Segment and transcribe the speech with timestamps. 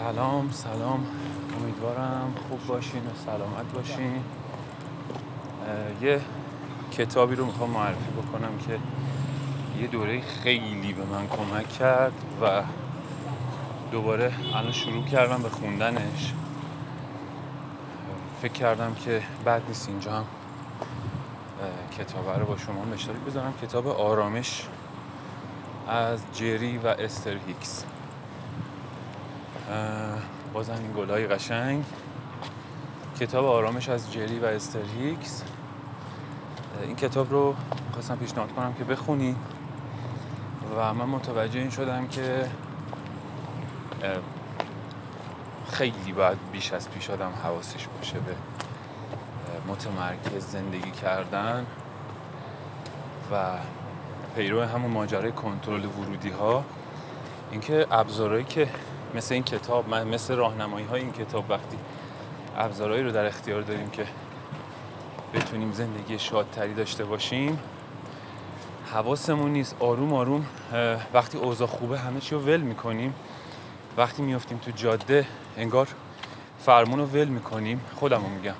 [0.00, 1.06] سلام سلام.
[1.60, 4.24] امیدوارم خوب باشین و سلامت باشین.
[6.02, 6.20] یه
[6.92, 8.78] کتابی رو می‌خوام معرفی بکنم که
[9.80, 12.62] یه دوره خیلی به من کمک کرد و
[13.92, 16.32] دوباره الان شروع کردم به خوندنش.
[18.42, 20.24] فکر کردم که بعد نیست اینجا هم
[21.98, 23.54] کتاب رو با شما اشتراک بذارم.
[23.62, 24.66] کتاب آرامش
[25.88, 27.84] از جری و استر هیکس.
[30.52, 31.84] بازم این گلای قشنگ.
[33.20, 35.42] کتاب آرامش از جری و استر هیکس.
[36.82, 37.54] این کتاب رو
[37.92, 39.36] خواستم پیشنهاد کنم که بخونی.
[40.76, 42.46] و من متوجه این شدم که
[45.70, 48.34] خیلی باید بیش از پیش آدم حواسش باشه به
[49.68, 51.66] متمرکز زندگی کردن
[53.32, 53.36] و
[54.36, 56.64] پیرو همون ماجرای کنترل ورودی ها
[57.50, 58.68] اینکه ابزارهایی که
[59.14, 61.78] مثل این کتاب مثل راهنمایی های این کتاب وقتی
[62.56, 64.06] ابزارهایی رو در اختیار داریم که
[65.34, 67.58] بتونیم زندگی شادتری داشته باشیم
[68.92, 69.76] حواسمون نیست.
[69.80, 70.46] آروم آروم
[71.14, 73.14] وقتی اوضاع خوبه همه چی رو ول می‌کنیم.
[73.96, 75.88] وقتی میفتیم تو جاده انگار
[76.64, 77.80] فرمون رو ول می‌کنیم.
[77.96, 78.54] خودم رو میگم.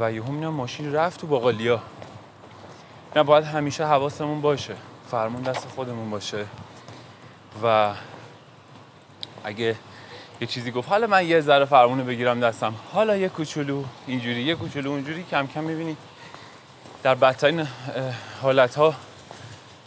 [0.00, 1.80] و یهو می‌بینم ماشین رفت تو باقالیا.
[3.16, 4.74] نه باید همیشه حواسمون باشه.
[5.10, 6.44] فرمون دست خودمون باشه.
[7.62, 7.94] و
[9.44, 9.76] اگه
[10.40, 10.88] یه چیزی گفت.
[10.88, 12.74] حالا من یه ذره فرمون بگیرم دستم.
[12.92, 15.96] حالا یه کوچولو اینجوری یه کوچولو اونجوری کم کم می‌بینی
[17.02, 17.68] در بدترین
[18.42, 18.94] حالت ها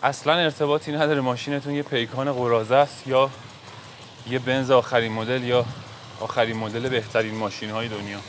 [0.04, 1.22] اصلا ارتباطی نداره.
[1.22, 3.30] ماشینتون یه پیکان قرازه است یا
[4.30, 5.66] یه بنز آخرین مدل یا
[6.20, 8.20] آخرین مدل بهترین ماشین های دنیا.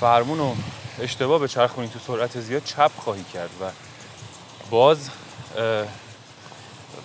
[0.00, 0.56] فرمون رو
[1.00, 3.64] اشتباه به چرخونی تو سرعت زیاد چپ خواهی کرد و
[4.70, 5.10] باز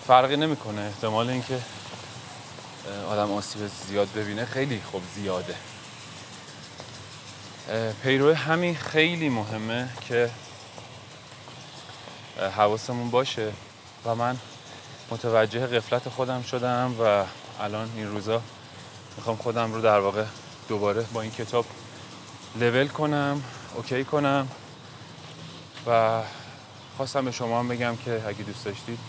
[0.08, 0.82] فرقی نمی‌کنه.
[0.82, 1.60] احتمال اینکه
[3.10, 5.56] آدم آسیب زیاد ببینه خیلی خوب زیاده.
[8.04, 10.30] پیرو همین خیلی مهمه که
[12.58, 13.52] حواسمون باشه
[14.06, 14.38] و من
[15.12, 17.26] متوجه قفلت خودم شدم و
[17.64, 18.42] الان این روزا
[19.18, 20.26] می‌خوام خودم رو در واقع
[20.68, 21.66] دوباره با این کتاب
[22.56, 23.44] لول کنم
[23.76, 24.48] اوکی کنم
[25.88, 26.22] و
[26.98, 29.00] خواستم به شما هم بگم که اگه دوست داشتید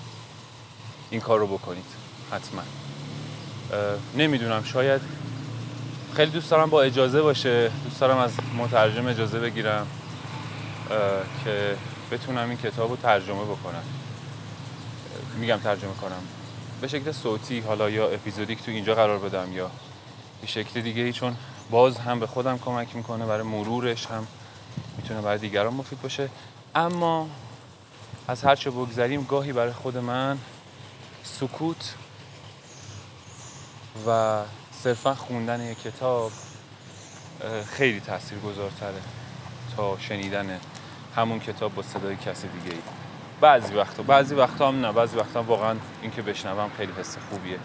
[1.10, 1.86] این کار رو بکنید
[2.30, 2.62] حتما.
[4.16, 5.00] نمی‌دونم شاید
[6.14, 9.86] خیلی دوست دارم با اجازه باشه دوست دارم از مترجم اجازه بگیرم
[11.44, 11.76] که
[12.10, 13.82] بتونم این کتاب رو ترجمه بکنم.
[15.38, 16.22] میگم ترجمه کنم.
[16.80, 19.70] به شکل صوتی حالا یا اپیزودیک تو اینجا قرار بدم یا
[20.40, 21.36] به شکل دیگه ای چون
[21.70, 24.26] باز هم به خودم کمک می‌کنه برای مرورش هم
[24.96, 26.28] می‌تونه برای دیگران مفید باشه.
[26.74, 27.28] اما
[28.28, 30.38] از هر چه بگذریم گاهی برای خود من
[31.24, 31.94] سکوت
[34.06, 34.40] و
[34.72, 36.32] صرفا خوندن یک کتاب
[37.72, 39.00] خیلی تأثیر گذارتره
[39.76, 40.60] تا شنیدن
[41.16, 42.82] همون کتاب با صدای کسی دیگه ای
[43.40, 44.92] بعضی وقتا بعضی وقتا هم نه.
[44.92, 47.58] بعضی وقتا واقعا اینکه بشنوم خیلی حس خوبیه.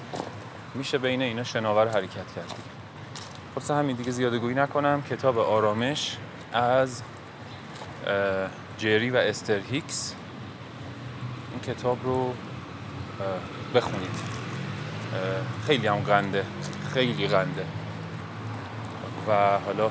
[0.75, 2.53] میشه بین اینا شناور حرکت کرد
[3.55, 5.01] خلاص همین دیگه زیاده گویی نکنم.
[5.01, 6.17] کتاب آرامش
[6.53, 7.01] از
[8.77, 10.13] جری و استر هیکس.
[11.51, 12.33] این کتاب رو
[13.75, 14.36] بخونید.
[15.67, 16.43] خیلی هم غنده
[16.93, 17.65] خیلی غنده
[19.27, 19.31] و
[19.65, 19.89] حالا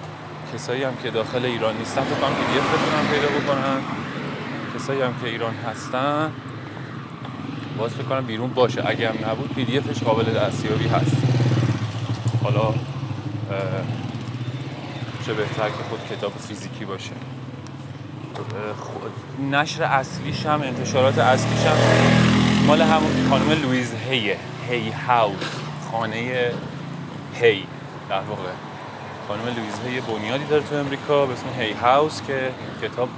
[0.55, 3.81] کسایی هم که داخل ایران نیستن فکر کنم پی بتونن پیدا بکنن.
[4.77, 6.33] کسایی هم که ایران هستن
[7.79, 8.83] باز فکر کنم بیرون باشه.
[8.87, 11.17] اگه هم نبود پی دی افش قابل دستیابی هست.
[12.43, 12.75] حالا
[15.27, 17.13] چه بهتر که خود کتاب فیزیکی باشه.
[19.51, 21.77] نشر اصلیش هم انتشارات اصلیش هم
[22.67, 24.39] مال همون خانم لویز هیه.
[24.69, 25.61] Hay House
[25.91, 26.53] خانه
[27.35, 27.67] هی
[28.09, 28.51] در واقع.
[29.29, 33.09] خانم لویز هی بنیادی داره تو امریکا به اسم Hay House که کتاب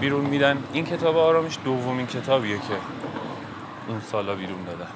[0.00, 0.64] بیرون میدن.
[0.72, 2.76] این کتاب آرامش دومین کتابیه که
[3.88, 4.90] اون سالا بیرون دادن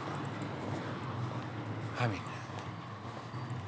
[2.00, 2.30] همین.